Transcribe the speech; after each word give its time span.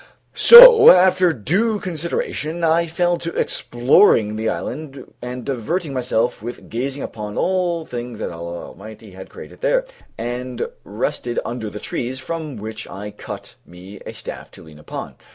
So 0.33 0.89
after 0.89 1.31
due 1.31 1.77
consideration 1.79 2.63
I 2.63 2.87
fell 2.87 3.19
to 3.19 3.31
exploring 3.35 4.35
the 4.35 4.49
island 4.49 5.13
and 5.21 5.45
diverting 5.45 5.93
myself 5.93 6.41
with 6.41 6.69
gazing 6.71 7.03
upon 7.03 7.37
all 7.37 7.85
things 7.85 8.17
that 8.17 8.31
Allah 8.31 8.69
Almighty 8.69 9.11
had 9.11 9.29
created 9.29 9.61
there; 9.61 9.85
and 10.17 10.65
rested 10.83 11.37
under 11.45 11.69
the 11.69 11.79
trees, 11.79 12.17
from 12.17 12.45
one 12.45 12.51
of 12.53 12.59
which 12.61 12.87
I 12.89 13.11
cut 13.11 13.53
me 13.63 13.99
a 14.03 14.11
staff 14.13 14.49
to 14.53 14.63
lean 14.63 14.79
upon. 14.79 15.17